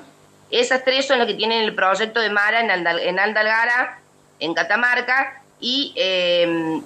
Esas 0.50 0.84
tres 0.84 1.06
son 1.06 1.18
las 1.18 1.26
que 1.26 1.34
tienen 1.34 1.62
el 1.62 1.74
proyecto 1.74 2.20
de 2.20 2.30
Mara 2.30 2.60
en, 2.60 2.70
en 2.70 3.18
Andalgara, 3.18 4.00
en 4.40 4.54
Catamarca, 4.54 5.42
y 5.60 5.92
eh, 5.96 6.80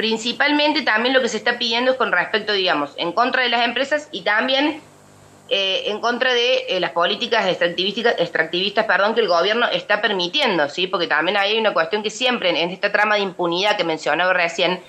principalmente 0.00 0.80
también 0.80 1.12
lo 1.12 1.20
que 1.20 1.28
se 1.28 1.36
está 1.36 1.58
pidiendo 1.58 1.90
es 1.90 1.98
con 1.98 2.10
respecto, 2.10 2.54
digamos, 2.54 2.94
en 2.96 3.12
contra 3.12 3.42
de 3.42 3.50
las 3.50 3.66
empresas 3.66 4.08
y 4.10 4.22
también 4.22 4.80
eh, 5.50 5.82
en 5.90 6.00
contra 6.00 6.32
de 6.32 6.64
eh, 6.70 6.80
las 6.80 6.92
políticas 6.92 7.46
extractivistas, 7.46 8.14
extractivistas 8.16 8.86
perdón, 8.86 9.14
que 9.14 9.20
el 9.20 9.28
gobierno 9.28 9.66
está 9.68 10.00
permitiendo, 10.00 10.70
¿sí? 10.70 10.86
porque 10.86 11.06
también 11.06 11.36
hay 11.36 11.58
una 11.58 11.74
cuestión 11.74 12.02
que 12.02 12.08
siempre 12.08 12.48
en 12.48 12.70
esta 12.70 12.90
trama 12.90 13.16
de 13.16 13.20
impunidad 13.20 13.76
que 13.76 13.84
mencionaba 13.84 14.32
recién, 14.32 14.80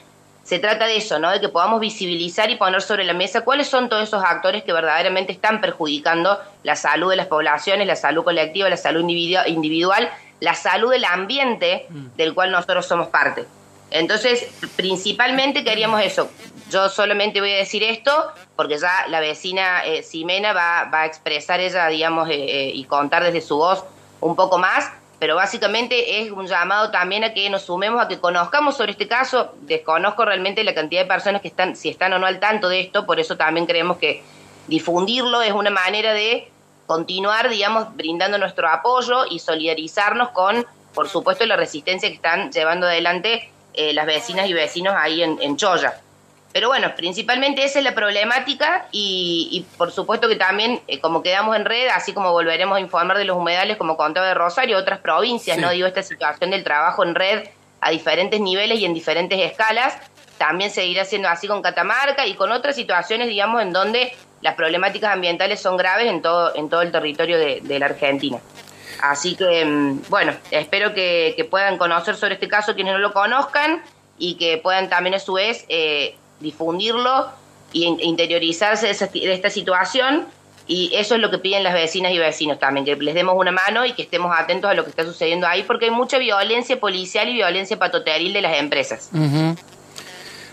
se 0.44 0.60
trata 0.60 0.86
de 0.86 0.96
eso, 0.96 1.20
¿no? 1.20 1.30
de 1.30 1.42
que 1.42 1.50
podamos 1.50 1.82
visibilizar 1.82 2.50
y 2.50 2.56
poner 2.56 2.82
sobre 2.82 3.04
la 3.04 3.14
mesa 3.14 3.42
cuáles 3.42 3.68
son 3.68 3.90
todos 3.90 4.04
esos 4.04 4.24
actores 4.24 4.64
que 4.64 4.72
verdaderamente 4.72 5.34
están 5.34 5.60
perjudicando 5.60 6.40
la 6.64 6.78
salud 6.78 7.10
de 7.10 7.18
las 7.18 7.28
poblaciones, 7.28 7.86
la 7.86 7.98
salud 7.98 8.24
colectiva, 8.24 8.70
la 8.70 8.78
salud 8.78 9.02
individual, 9.02 10.10
la 10.40 10.56
salud 10.56 10.90
del 10.90 11.04
ambiente 11.04 11.86
mm. 11.90 12.16
del 12.16 12.34
cual 12.34 12.52
nosotros 12.52 12.86
somos 12.86 13.10
parte. 13.10 13.46
Entonces, 13.92 14.48
principalmente 14.76 15.64
queríamos 15.64 16.02
eso. 16.02 16.30
Yo 16.70 16.88
solamente 16.88 17.42
voy 17.42 17.52
a 17.52 17.58
decir 17.58 17.84
esto 17.84 18.12
porque 18.56 18.78
ya 18.78 19.06
la 19.10 19.20
vecina 19.20 19.86
eh, 19.86 20.02
Ximena 20.02 20.54
va, 20.54 20.86
va, 20.86 21.02
a 21.02 21.06
expresar 21.06 21.60
ella, 21.60 21.88
digamos, 21.88 22.30
eh, 22.30 22.34
eh, 22.36 22.72
y 22.74 22.86
contar 22.86 23.24
desde 23.24 23.42
su 23.42 23.58
voz 23.58 23.84
un 24.22 24.36
poco 24.36 24.58
más, 24.58 24.90
pero 25.20 25.36
básicamente 25.36 26.22
es 26.22 26.32
un 26.32 26.48
llamado 26.48 26.90
también 26.90 27.24
a 27.26 27.34
que 27.34 27.50
nos 27.50 27.64
sumemos, 27.64 28.02
a 28.02 28.08
que 28.08 28.20
conozcamos 28.20 28.78
sobre 28.78 28.94
este 28.94 29.08
caso. 29.08 29.54
Desconozco 29.62 30.24
realmente 30.24 30.64
la 30.64 30.74
cantidad 30.74 31.02
de 31.02 31.08
personas 31.08 31.42
que 31.42 31.50
están, 31.50 31.76
si 31.76 31.90
están 31.90 32.14
o 32.14 32.20
no 32.20 32.26
al 32.26 32.40
tanto 32.40 32.70
de 32.70 32.80
esto, 32.80 33.06
por 33.06 33.20
eso 33.20 33.36
también 33.36 33.66
creemos 33.66 33.98
que 33.98 34.24
difundirlo 34.68 35.42
es 35.42 35.52
una 35.52 35.70
manera 35.70 36.14
de 36.14 36.50
continuar, 36.88 37.50
digamos, 37.50 37.96
brindando 37.96 38.38
nuestro 38.38 38.70
apoyo 38.70 39.26
y 39.30 39.40
solidarizarnos 39.40 40.30
con, 40.30 40.66
por 40.94 41.10
supuesto, 41.10 41.46
la 41.46 41.58
resistencia 41.58 42.10
que 42.10 42.16
están 42.16 42.52
llevando 42.52 42.88
adelante 42.88 43.52
eh, 43.74 43.94
las 43.94 44.06
vecinas 44.06 44.48
y 44.48 44.54
vecinos 44.54 44.94
ahí 44.98 45.24
en, 45.24 45.38
en 45.42 45.58
Choya. 45.58 46.00
Pero 46.54 46.68
bueno, 46.68 46.94
principalmente 46.96 47.64
esa 47.64 47.80
es 47.80 47.86
la 47.86 47.96
problemática 47.96 48.88
y, 48.92 49.66
por 49.78 49.92
supuesto 49.92 50.28
que 50.28 50.36
también, 50.36 50.82
eh, 50.88 51.00
como 51.00 51.24
quedamos 51.24 51.56
en 51.56 51.64
red, 51.64 51.88
así 51.88 52.14
como 52.14 52.32
volveremos 52.32 52.78
a 52.78 52.82
informar 52.82 53.18
de 53.18 53.26
los 53.26 53.38
humedales, 53.38 53.78
como 53.78 53.96
contaba 53.96 54.28
de 54.28 54.34
Rosario, 54.34 54.78
otras 54.78 55.00
provincias, 55.00 55.58
¿no? 55.58 55.70
Digo, 55.72 55.88
esta 55.88 56.04
situación 56.04 56.52
del 56.52 56.64
trabajo 56.64 57.04
en 57.04 57.16
red 57.16 57.48
a 57.80 57.90
diferentes 57.90 58.40
niveles 58.40 58.80
y 58.80 58.86
en 58.86 58.94
diferentes 58.94 59.40
escalas, 59.40 59.98
también 60.38 60.72
seguirá 60.72 61.06
siendo 61.06 61.30
así 61.30 61.48
con 61.48 61.62
Catamarca 61.62 62.26
y 62.28 62.36
con 62.36 62.52
otras 62.52 62.76
situaciones, 62.76 63.28
digamos, 63.28 63.62
en 63.62 63.74
donde 63.74 64.14
las 64.42 64.56
problemáticas 64.56 65.14
ambientales 65.14 65.60
son 65.60 65.78
graves 65.78 66.08
en 66.08 66.22
todo, 66.22 66.56
en 66.56 66.70
todo 66.70 66.82
el 66.82 66.92
territorio 66.92 67.38
de, 67.38 67.80
la 67.80 67.86
Argentina. 67.86 68.40
Así 69.02 69.36
que, 69.36 69.66
mm, 69.66 70.04
bueno, 70.10 70.34
espero 70.52 70.94
que, 70.94 71.48
puedan 71.50 71.78
conocer 71.78 72.16
sobre 72.16 72.36
este 72.36 72.48
caso 72.48 72.76
quienes 72.76 72.94
no 72.94 73.00
lo 73.00 73.14
conozcan 73.14 73.82
y 74.18 74.36
que 74.36 74.58
puedan 74.58 74.90
también 74.90 75.16
a 75.16 75.20
su 75.20 75.34
vez 75.34 75.66
eh, 75.70 76.16
difundirlo 76.40 77.30
e 77.74 77.80
interiorizarse 77.80 78.88
de, 78.88 79.34
esta 79.34 79.50
situación. 79.50 80.28
Y 80.68 80.92
eso 80.94 81.16
es 81.16 81.22
lo 81.22 81.32
que 81.32 81.40
piden 81.40 81.64
las 81.64 81.74
vecinas 81.74 82.14
y 82.14 82.20
vecinos 82.20 82.60
también, 82.60 82.86
que 82.86 82.96
les 82.96 83.16
demos 83.16 83.36
una 83.36 83.52
mano 83.52 83.86
y 83.86 83.94
que 83.94 84.04
estemos 84.04 84.34
atentos 84.38 84.70
a 84.70 84.74
lo 84.74 84.84
que 84.84 84.92
está 84.92 85.04
sucediendo 85.04 85.48
ahí, 85.48 85.64
porque 85.64 85.86
hay 85.86 85.92
mucha 85.92 86.18
violencia 86.18 86.80
policial 86.80 87.28
y 87.28 87.34
violencia 87.34 87.78
patoteril 87.78 88.32
de 88.32 88.42
las 88.42 88.58
empresas. 88.58 89.10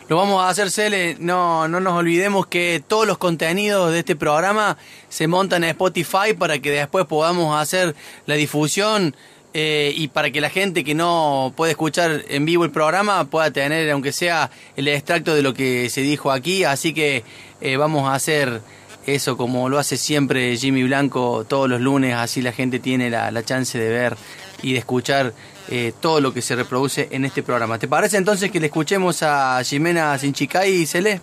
Lo 0.09 0.17
vamos 0.17 0.43
a 0.43 0.49
hacer, 0.49 0.71
Cele. 0.71 1.17
No, 1.21 1.69
no 1.69 1.81
nos 1.81 1.93
olvidemos 1.93 2.47
que 2.47 2.83
todos 2.87 3.07
los 3.07 3.19
contenidos 3.19 3.93
de 3.93 3.99
este 3.99 4.17
programa 4.17 4.79
se 5.11 5.27
montan 5.27 5.65
en 5.65 5.71
Spotify 5.71 6.33
para 6.38 6.59
que 6.61 6.71
después 6.71 7.05
podamos 7.05 7.61
hacer 7.61 7.95
la 8.25 8.35
difusión 8.35 9.15
eh, 9.53 9.93
y 9.95 10.09
para 10.09 10.31
que 10.31 10.41
la 10.41 10.49
gente 10.49 10.83
que 10.83 10.95
no 10.95 11.53
puede 11.55 11.73
escuchar 11.73 12.25
en 12.29 12.47
vivo 12.47 12.65
el 12.65 12.71
programa 12.71 13.25
pueda 13.25 13.50
tener, 13.50 13.91
aunque 13.91 14.12
sea 14.12 14.50
el 14.77 14.88
extracto 14.88 15.35
de 15.35 15.43
lo 15.43 15.53
que 15.53 15.91
se 15.91 16.00
dijo 16.00 16.33
aquí. 16.33 16.65
Así 16.65 16.95
que 16.95 17.23
eh, 17.61 17.77
vamos 17.77 18.09
a 18.09 18.15
hacer 18.15 18.62
eso 19.05 19.37
como 19.37 19.69
lo 19.69 19.79
hace 19.79 19.99
siempre 19.99 20.57
Jimmy 20.57 20.85
Blanco 20.85 21.45
todos 21.47 21.69
los 21.69 21.83
lunes, 21.83 22.15
así 22.15 22.41
la 22.41 22.53
gente 22.53 22.79
tiene 22.79 23.11
la, 23.11 23.31
la 23.31 23.43
chance 23.43 23.79
de 23.79 23.88
ver 23.91 24.17
y 24.62 24.73
de 24.73 24.79
escuchar 24.79 25.33
eh, 25.69 25.93
todo 26.00 26.21
lo 26.21 26.33
que 26.33 26.43
se 26.43 26.57
reproduce 26.57 27.09
en 27.11 27.25
este 27.25 27.43
programa. 27.43 27.79
¿Te 27.79 27.88
parece 27.88 28.17
entonces 28.17 28.50
que 28.50 28.61
le 28.61 28.67
escuchemos 28.67 29.23
a 29.23 29.62
Jimena 29.65 30.19
Sinchicay 30.19 30.73
y 30.73 30.87
Cele? 30.87 31.21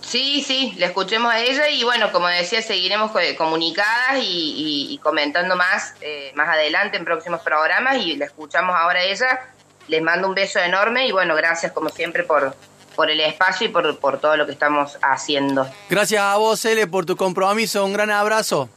Sí, 0.00 0.42
sí, 0.46 0.74
le 0.78 0.86
escuchemos 0.86 1.32
a 1.32 1.40
ella 1.40 1.68
y 1.68 1.84
bueno, 1.84 2.10
como 2.12 2.28
decía, 2.28 2.62
seguiremos 2.62 3.10
comunicadas 3.36 4.18
y, 4.20 4.98
comentando 5.02 5.54
más 5.56 5.94
eh, 6.00 6.32
más 6.34 6.48
adelante 6.48 6.96
en 6.96 7.04
próximos 7.04 7.40
programas 7.40 7.98
y 7.98 8.16
le 8.16 8.24
escuchamos 8.24 8.74
ahora 8.76 9.00
a 9.00 9.04
ella. 9.04 9.40
Les 9.88 10.02
mando 10.02 10.28
un 10.28 10.34
beso 10.34 10.58
enorme 10.60 11.06
y 11.06 11.12
bueno, 11.12 11.34
gracias 11.34 11.72
como 11.72 11.88
siempre 11.88 12.22
por, 12.22 12.54
por 12.94 13.10
el 13.10 13.20
espacio 13.20 13.68
y 13.68 13.70
por, 13.70 13.98
por 13.98 14.20
todo 14.20 14.36
lo 14.36 14.46
que 14.46 14.52
estamos 14.52 14.98
haciendo. 15.02 15.68
Gracias 15.88 16.22
a 16.22 16.36
vos, 16.36 16.60
Cele, 16.60 16.86
por 16.86 17.06
tu 17.06 17.16
compromiso. 17.16 17.84
Un 17.84 17.92
gran 17.92 18.10
abrazo. 18.10 18.68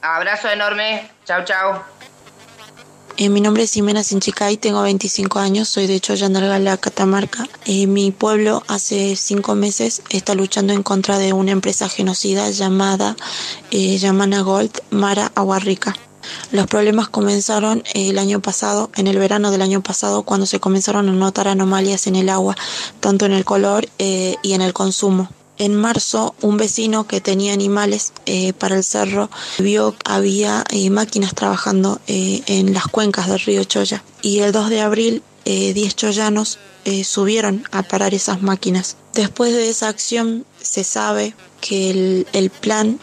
Abrazo 0.00 0.50
enorme. 0.50 1.10
Chau, 1.24 1.44
chau. 1.44 1.82
Eh, 3.16 3.28
mi 3.28 3.40
nombre 3.40 3.62
es 3.62 3.72
Jimena 3.72 4.02
Sinchicay, 4.02 4.56
tengo 4.56 4.82
25 4.82 5.38
años, 5.38 5.68
soy 5.68 5.86
de 5.86 6.00
Choyandargala, 6.00 6.76
Catamarca. 6.78 7.48
Eh, 7.64 7.86
mi 7.86 8.10
pueblo 8.10 8.64
hace 8.66 9.14
cinco 9.14 9.54
meses 9.54 10.02
está 10.10 10.34
luchando 10.34 10.72
en 10.72 10.82
contra 10.82 11.18
de 11.18 11.32
una 11.32 11.52
empresa 11.52 11.88
genocida 11.88 12.50
llamada 12.50 13.14
eh, 13.70 14.00
Gold 14.42 14.80
Mara 14.90 15.30
Aguarrica. 15.36 15.94
Los 16.50 16.66
problemas 16.66 17.08
comenzaron 17.08 17.84
el 17.94 18.18
año 18.18 18.40
pasado, 18.40 18.90
en 18.96 19.06
el 19.06 19.18
verano 19.18 19.52
del 19.52 19.62
año 19.62 19.80
pasado, 19.80 20.24
cuando 20.24 20.46
se 20.46 20.58
comenzaron 20.58 21.08
a 21.08 21.12
notar 21.12 21.46
anomalias 21.46 22.08
en 22.08 22.16
el 22.16 22.28
agua, 22.28 22.56
tanto 22.98 23.26
en 23.26 23.32
el 23.32 23.44
color 23.44 23.86
y 23.98 24.52
en 24.54 24.60
el 24.60 24.72
consumo. 24.72 25.28
En 25.56 25.76
marzo, 25.76 26.34
un 26.40 26.56
vecino 26.56 27.06
que 27.06 27.20
tenía 27.20 27.52
animales 27.52 28.12
eh, 28.26 28.52
para 28.54 28.76
el 28.76 28.82
cerro 28.82 29.30
vio 29.58 29.92
que 29.92 29.98
había 30.04 30.64
eh, 30.70 30.90
máquinas 30.90 31.34
trabajando 31.34 32.00
eh, 32.08 32.42
en 32.46 32.74
las 32.74 32.88
cuencas 32.88 33.28
del 33.28 33.38
río 33.38 33.62
Choya. 33.62 34.02
Y 34.20 34.40
el 34.40 34.50
2 34.50 34.70
de 34.70 34.80
abril, 34.80 35.22
10 35.44 35.94
choyanos 35.94 36.58
subieron 37.04 37.64
a 37.70 37.82
parar 37.82 38.14
esas 38.14 38.40
máquinas. 38.40 38.96
Después 39.12 39.52
de 39.52 39.68
esa 39.68 39.88
acción, 39.88 40.46
se 40.60 40.84
sabe 40.84 41.34
que 41.60 42.24
el, 42.32 42.50
plan 42.50 42.98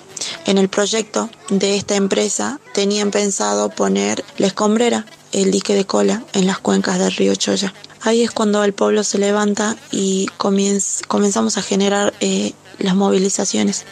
en 0.45 0.57
el 0.57 0.67
proyecto 0.67 1.29
de 1.49 1.75
esta 1.75 1.95
empresa 1.95 2.59
tenían 2.73 3.11
pensado 3.11 3.69
poner 3.69 4.25
la 4.37 4.47
escombrera, 4.47 5.05
el 5.31 5.51
dique 5.51 5.75
de 5.75 5.85
cola, 5.85 6.23
en 6.33 6.47
las 6.47 6.57
cuencas 6.57 6.97
del 6.97 7.13
río 7.13 7.35
Choya. 7.35 7.73
Ahí 8.03 8.23
es 8.23 8.31
cuando 8.31 8.63
el 8.63 8.73
pueblo 8.73 9.03
se 9.03 9.19
levanta 9.19 9.77
y 9.91 10.27
comenzamos 10.37 11.57
a 11.57 11.61
generar 11.61 12.13
eh, 12.19 12.53
las 12.79 12.95
movilizaciones. 12.95 13.85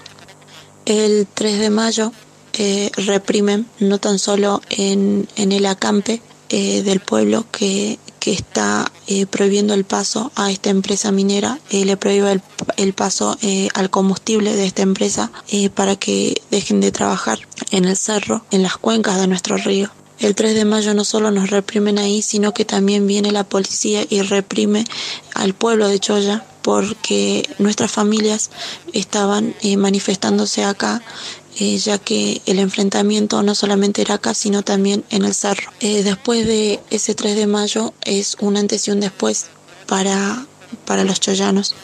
El 0.85 1.27
3 1.31 1.59
de 1.59 1.69
mayo 1.69 2.11
eh, 2.53 2.89
reprimen, 2.95 3.67
no 3.79 3.99
tan 3.99 4.17
solo 4.17 4.61
en, 4.71 5.27
el 5.35 5.65
acampe 5.67 6.23
eh, 6.49 6.81
del 6.81 6.99
pueblo 6.99 7.45
que, 7.51 7.99
está 8.29 8.91
prohibiendo 9.31 9.73
el 9.73 9.85
paso 9.85 10.31
a 10.35 10.51
esta 10.51 10.69
empresa 10.69 11.11
minera, 11.11 11.57
le 11.71 11.97
prohíbe 11.97 12.31
el, 12.31 12.43
el 12.77 12.93
paso 12.93 13.35
al 13.73 13.89
combustible 13.89 14.55
de 14.55 14.67
esta 14.67 14.83
empresa 14.83 15.31
para 15.73 15.95
que 15.95 16.39
dejen 16.51 16.79
de 16.79 16.91
trabajar 16.91 17.39
en 17.71 17.85
el 17.85 17.97
cerro, 17.97 18.45
en 18.51 18.61
las 18.61 18.77
cuencas 18.77 19.19
de 19.19 19.25
nuestro 19.25 19.57
río. 19.57 19.89
El 20.19 20.35
3 20.35 20.55
de 20.55 20.65
mayo 20.65 20.93
no 20.93 21.05
solo 21.05 21.31
nos 21.31 21.49
reprimen 21.49 21.97
ahí, 21.97 22.21
sino 22.21 22.53
que 22.53 22.65
también 22.65 23.07
viene 23.07 23.31
la 23.31 23.43
policía 23.43 24.05
y 24.09 24.21
reprime 24.21 24.85
al 25.33 25.53
pueblo 25.53 25.87
de 25.87 25.99
Choya 25.99 26.45
porque 26.61 27.49
nuestras 27.57 27.91
familias 27.91 28.51
estaban 28.93 29.55
eh, 29.61 29.77
manifestándose 29.77 30.63
acá 30.65 31.01
eh, 31.61 31.77
ya 31.77 31.97
que 31.97 32.41
el 32.45 32.57
enfrentamiento 32.59 33.43
no 33.43 33.53
solamente 33.53 34.01
era 34.01 34.15
acá, 34.15 34.33
sino 34.33 34.63
también 34.63 35.03
en 35.09 35.25
el 35.25 35.33
cerro. 35.33 35.69
Eh, 35.81 36.03
después 36.03 36.47
de 36.47 36.79
ese 36.89 37.15
3 37.15 37.35
de 37.35 37.47
mayo 37.47 37.93
es 38.05 38.37
un 38.39 38.55
antes 38.55 38.87
y 38.87 38.91
un 38.91 39.01
después 39.01 39.47
para, 39.85 40.45
para 40.85 41.03
los 41.03 41.19
choyanos. 41.19 41.75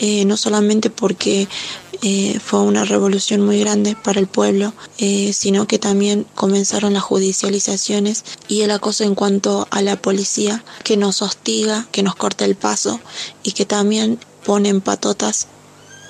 Eh, 0.00 0.24
no 0.24 0.36
solamente 0.36 0.90
porque 0.90 1.46
eh, 2.02 2.40
fue 2.44 2.60
una 2.60 2.84
revolución 2.84 3.42
muy 3.42 3.60
grande 3.60 3.96
para 3.96 4.18
el 4.18 4.26
pueblo, 4.26 4.74
eh, 4.98 5.32
sino 5.32 5.68
que 5.68 5.78
también 5.78 6.26
comenzaron 6.34 6.94
las 6.94 7.04
judicializaciones 7.04 8.24
y 8.48 8.62
el 8.62 8.72
acoso 8.72 9.04
en 9.04 9.14
cuanto 9.14 9.68
a 9.70 9.82
la 9.82 9.96
policía 9.96 10.64
que 10.82 10.96
nos 10.96 11.22
hostiga, 11.22 11.86
que 11.92 12.02
nos 12.02 12.16
corta 12.16 12.44
el 12.44 12.56
paso 12.56 13.00
y 13.44 13.52
que 13.52 13.66
también 13.66 14.18
ponen 14.44 14.80
patotas 14.80 15.46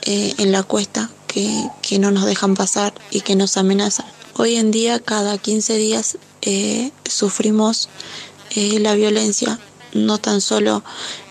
en 0.07 0.53
la 0.53 0.63
cuesta 0.63 1.11
que, 1.27 1.67
que, 1.81 1.99
no 1.99 2.11
nos 2.11 2.27
dejan 2.27 2.57
pasar 2.57 2.93
y 3.11 3.23
que 3.23 3.37
nos 3.37 3.57
amenazan. 3.57 4.05
Hoy 4.37 4.57
en 4.57 4.71
día, 4.71 4.99
cada 4.99 5.39
15 5.39 5.77
días, 5.77 6.19
sufrimos 7.09 7.89
la 8.55 8.95
violencia, 8.95 9.59
no 9.95 10.19
tan 10.19 10.43
solo 10.43 10.85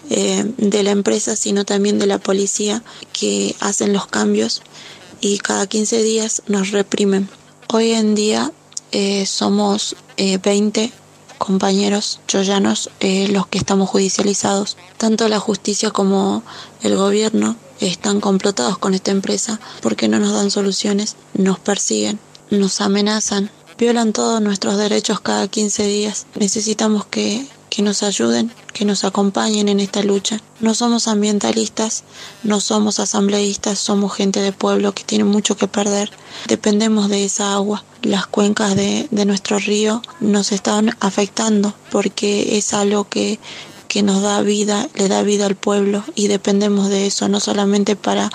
eh, 0.09 0.43
de 0.57 0.83
la 0.83 0.91
empresa, 0.91 1.35
sino 1.35 1.65
también 1.65 1.97
de 1.97 2.07
la 2.07 2.17
policía 2.17 2.83
que 3.13 3.55
hacen 3.59 3.93
los 3.93 4.07
cambios 4.07 4.61
y 5.21 5.37
cada 5.37 5.67
15 5.67 6.03
días 6.03 6.41
nos 6.47 6.71
reprimen. 6.71 7.29
Hoy 7.69 7.91
en 7.91 8.13
día 8.13 8.51
eh, 8.91 9.25
somos 9.25 9.95
20 10.17 10.83
eh, 10.83 10.91
compañeros 11.37 12.19
choyanos 12.27 12.89
los 13.29 13.47
que 13.47 13.57
estamos 13.57 13.89
judicializados. 13.89 14.77
Tanto 14.97 15.27
la 15.29 15.39
justicia 15.39 15.91
como 15.91 16.43
el 16.81 16.95
gobierno 16.95 17.55
están 17.79 18.19
complotados 18.19 18.77
con 18.77 18.93
esta 18.93 19.11
empresa 19.11 19.59
porque 19.81 20.07
no 20.07 20.19
nos 20.19 20.33
dan 20.33 20.51
soluciones, 20.51 21.15
nos 21.33 21.59
persiguen, 21.59 22.19
nos 22.49 22.81
amenazan, 22.81 23.49
violan 23.77 24.13
todos 24.13 24.41
nuestros 24.41 24.77
derechos 24.77 25.21
cada 25.21 25.47
15 25.47 25.87
días. 25.87 26.25
Necesitamos 26.35 27.05
que 27.05 27.47
que 27.73 27.81
nos 27.81 28.03
ayuden, 28.03 28.51
que 28.73 28.85
nos 28.85 29.03
acompañen 29.03 29.69
en 29.69 29.79
esta 29.79 30.03
lucha. 30.03 30.41
No 30.59 30.73
somos 30.73 31.07
ambientalistas, 31.07 32.03
no 32.43 32.59
somos 32.59 32.99
asambleístas, 32.99 33.79
somos 33.79 34.13
gente 34.13 34.41
de 34.41 34.51
pueblo 34.51 34.93
que 34.93 35.03
tiene 35.03 35.23
mucho 35.23 35.55
que 35.55 35.67
perder. 35.67 36.11
Dependemos 36.47 37.09
de 37.09 37.23
esa 37.23 37.53
agua. 37.53 37.83
Las 38.01 38.27
cuencas 38.27 38.75
de, 38.75 39.07
nuestro 39.25 39.59
río 39.59 40.01
nos 40.19 40.51
están 40.51 40.97
afectando 40.99 41.73
porque 41.91 42.57
es 42.57 42.73
algo 42.73 43.07
que 43.07 43.39
que 43.87 44.01
nos 44.01 44.23
da 44.23 44.41
vida, 44.41 44.89
le 44.95 45.07
da 45.07 45.21
vida 45.21 45.45
al 45.45 45.55
pueblo 45.55 46.03
y 46.15 46.27
dependemos 46.27 46.89
de 46.89 47.05
eso, 47.05 47.29
no 47.29 47.39
solamente 47.39 47.95
para, 47.95 48.31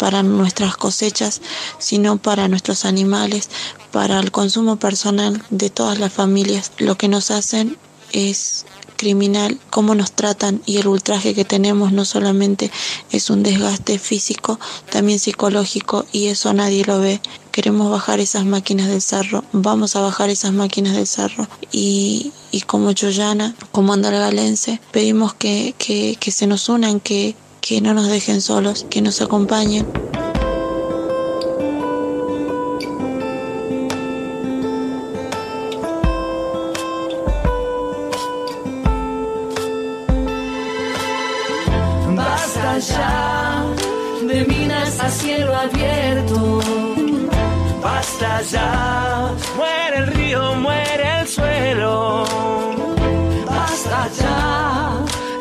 para 0.00 0.24
nuestras 0.24 0.76
cosechas, 0.76 1.42
sino 1.78 2.16
para 2.16 2.48
nuestros 2.48 2.84
animales, 2.84 3.48
para 3.92 4.18
el 4.18 4.32
consumo 4.32 4.80
personal 4.80 5.40
de 5.48 5.70
todas 5.70 6.00
las 6.00 6.12
familias. 6.12 6.72
Lo 6.78 6.98
que 6.98 7.06
nos 7.06 7.30
hacen 7.30 7.78
es 8.10 8.66
criminal, 8.96 9.58
cómo 9.70 9.94
nos 9.94 10.12
tratan 10.12 10.62
y 10.66 10.78
el 10.78 10.88
ultraje 10.88 11.34
que 11.34 11.44
tenemos 11.44 11.92
no 11.92 12.04
solamente 12.04 12.70
es 13.12 13.30
un 13.30 13.42
desgaste 13.42 13.98
físico, 13.98 14.58
también 14.90 15.18
psicológico 15.18 16.04
y 16.12 16.26
eso 16.26 16.52
nadie 16.52 16.84
lo 16.84 16.98
ve. 17.00 17.20
Queremos 17.52 17.90
bajar 17.90 18.20
esas 18.20 18.44
máquinas 18.44 18.88
del 18.88 19.00
cerro, 19.00 19.44
vamos 19.52 19.96
a 19.96 20.00
bajar 20.00 20.28
esas 20.28 20.52
máquinas 20.52 20.94
del 20.94 21.06
cerro 21.06 21.48
y, 21.72 22.32
y 22.50 22.62
como 22.62 22.92
Choyana, 22.92 23.54
como 23.72 23.92
Andalgalense, 23.92 24.80
pedimos 24.92 25.34
que, 25.34 25.74
que, 25.78 26.16
que 26.18 26.30
se 26.30 26.46
nos 26.46 26.68
unan, 26.68 27.00
que, 27.00 27.34
que 27.60 27.80
no 27.80 27.94
nos 27.94 28.08
dejen 28.08 28.40
solos, 28.40 28.86
que 28.90 29.00
nos 29.00 29.20
acompañen. 29.20 29.86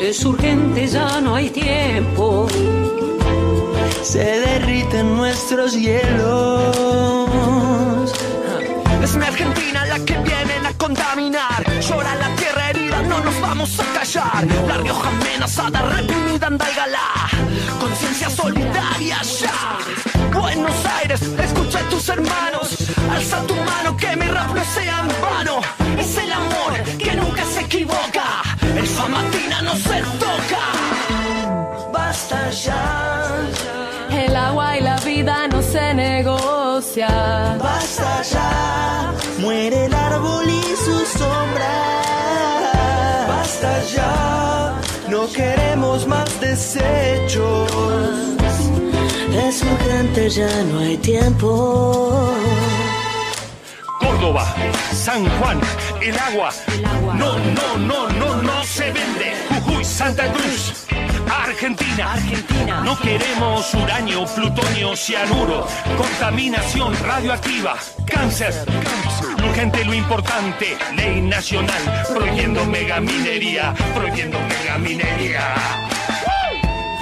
Es 0.10 0.24
urgente, 0.24 0.88
ya 0.88 1.20
no 1.22 1.36
hay 1.36 1.50
tiempo. 1.50 2.48
Se 4.04 4.20
derriten 4.20 5.16
nuestros 5.18 5.74
hielos. 5.74 6.76
Es 9.02 9.16
mi 9.16 9.26
Argentina 9.26 9.86
la 9.86 10.00
que 10.06 10.18
vienen 10.20 10.66
a 10.66 10.74
contaminar. 10.78 11.64
Llora 11.82 12.16
la 12.16 12.36
tierra 12.36 12.70
herida, 12.70 13.02
no 13.02 13.20
nos 13.22 13.40
vamos 13.42 13.80
a 13.80 13.86
callar. 13.94 14.46
La 14.68 14.78
Rioja 14.78 15.10
amenazada, 15.10 15.82
reprimida, 15.82 16.48
andalgalá. 16.48 17.30
Conciencia 17.80 18.30
solidaria 18.30 19.22
ya. 19.24 19.80
Buenos 20.40 20.86
Aires, 21.00 21.22
escucha 21.22 21.80
a 21.80 21.90
tus 21.90 22.08
hermanos. 22.10 22.78
Alza 23.12 23.42
tu 23.48 23.56
mano, 23.56 23.98
que 23.98 24.16
mi 24.16 24.28
rap 24.28 24.54
no 24.54 24.64
sea 24.66 25.00
en 25.00 25.08
vano. 25.22 25.65
El 29.06 29.12
famatina 29.12 29.62
no 29.62 29.76
se 29.76 30.02
toca. 30.20 30.64
Basta 31.94 32.50
ya. 32.50 33.48
El 34.10 34.36
agua 34.36 34.78
y 34.78 34.82
la 34.82 34.96
vida 34.98 35.48
no 35.48 35.62
se 35.62 35.94
negocia. 35.94 37.08
Basta 37.62 38.22
ya, 38.24 39.14
muere 39.40 39.86
el 39.86 39.94
árbol 39.94 40.46
y 40.50 40.64
su 40.86 40.98
sombra. 41.20 41.76
Basta 43.28 43.84
ya, 43.96 44.74
no 45.10 45.28
queremos 45.32 46.08
más 46.08 46.40
desechos. 46.40 47.72
Es 49.48 49.62
urgente, 49.62 50.30
ya 50.30 50.64
no 50.72 50.80
hay 50.80 50.98
tiempo. 50.98 52.34
Córdoba, 54.00 54.46
San 54.94 55.28
Juan, 55.38 55.60
el 56.10 56.20
agua. 56.20 56.52
No, 57.16 57.38
no, 57.40 57.78
no, 57.78 58.10
no, 58.10 58.42
no 58.42 58.64
se 58.64 58.92
vende. 58.92 59.34
Jujuy, 59.50 59.84
Santa 59.84 60.32
Cruz. 60.32 60.86
Argentina. 61.30 62.14
Argentina. 62.14 62.82
No 62.82 62.98
queremos 63.00 63.74
uranio, 63.74 64.26
plutonio, 64.26 64.96
cianuro, 64.96 65.68
contaminación 65.98 66.94
radioactiva, 67.04 67.76
cáncer. 68.06 68.54
Lo 69.40 69.48
urgente, 69.48 69.84
lo 69.84 69.94
importante, 69.94 70.78
ley 70.96 71.22
nacional, 71.22 72.06
prohibiendo 72.14 72.66
megaminería, 72.66 73.74
prohibiendo 73.96 74.38
megaminería. 74.40 75.56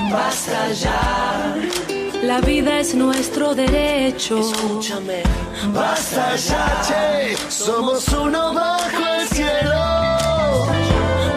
Basta 0.09 0.71
ya, 0.71 1.55
La 2.23 2.39
vida 2.39 2.79
es 2.79 2.95
nuestro 2.95 3.53
derecho. 3.53 4.39
escúchame. 4.39 5.23
Basta 5.73 6.35
ya, 6.37 6.81
che, 6.87 7.35
somos 7.49 8.07
uno 8.07 8.53
bajo 8.53 9.05
el 9.19 9.27
cielo. 9.27 9.75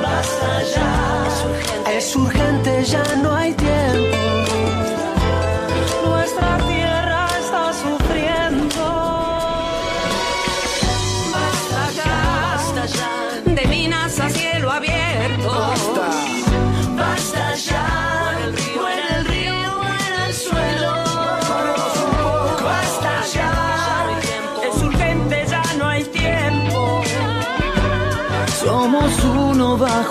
Basta 0.01 0.63
ya, 0.75 1.91
es 1.91 2.15
urgente, 2.15 2.85
ya 2.85 3.03
no 3.17 3.35
hay 3.35 3.53
tiempo. 3.55 4.17
Nuestra 6.07 6.59
tierra 6.69 7.29
está 7.41 7.73
sufriendo. 7.73 8.85
Basta 11.35 11.81
ya, 11.97 12.15
basta 12.55 12.87
ya. 12.87 13.53
De 13.55 13.67
minas 13.67 14.21
a 14.21 14.31
cielo 14.31 14.71
abierto. 14.71 15.96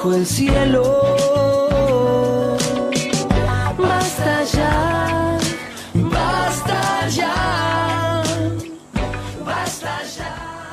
Bajo 0.06 0.14
el 0.14 0.26
cielo. 0.28 1.35